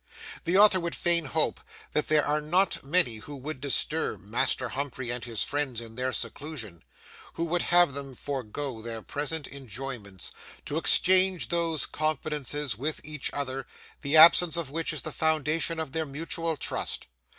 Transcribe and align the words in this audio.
The 0.45 0.57
Author 0.57 0.79
would 0.79 0.95
fain 0.95 1.25
hope 1.25 1.61
that 1.93 2.07
there 2.07 2.25
are 2.25 2.41
not 2.41 2.83
many 2.83 3.17
who 3.17 3.35
would 3.35 3.61
disturb 3.61 4.21
Master 4.23 4.69
Humphrey 4.69 5.11
and 5.11 5.23
his 5.23 5.43
friends 5.43 5.79
in 5.79 5.93
their 5.93 6.11
seclusion; 6.11 6.83
who 7.33 7.45
would 7.45 7.61
have 7.61 7.93
them 7.93 8.15
forego 8.15 8.81
their 8.81 9.03
present 9.03 9.45
enjoyments, 9.45 10.31
to 10.65 10.77
exchange 10.77 11.49
those 11.49 11.85
confidences 11.85 12.75
with 12.75 12.99
each 13.03 13.31
other, 13.31 13.67
the 14.01 14.17
absence 14.17 14.57
of 14.57 14.71
which 14.71 14.91
is 14.91 15.03
the 15.03 15.11
foundation 15.11 15.79
of 15.79 15.91
their 15.91 16.07
mutual 16.07 16.57
trust. 16.57 17.05